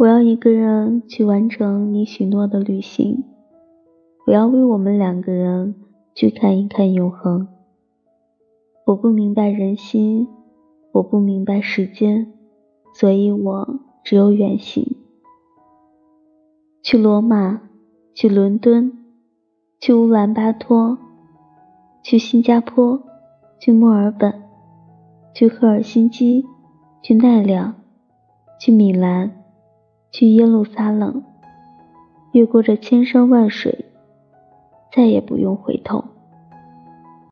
[0.00, 3.22] 我要一个人去完成你许诺的旅行，
[4.26, 5.74] 我要为我们两个人
[6.14, 7.46] 去看一看永恒。
[8.86, 10.26] 我不明白人心，
[10.92, 12.32] 我不明白时间，
[12.94, 14.96] 所以我只有远行。
[16.82, 17.60] 去罗马，
[18.14, 19.04] 去伦敦，
[19.78, 20.96] 去乌兰巴托，
[22.02, 23.02] 去新加坡，
[23.58, 24.44] 去墨尔本，
[25.34, 26.46] 去赫尔辛基，
[27.02, 27.74] 去奈良，
[28.58, 29.39] 去米兰。
[30.10, 31.22] 去耶路撒冷，
[32.32, 33.84] 越过这千山万水，
[34.92, 36.04] 再也不用回头。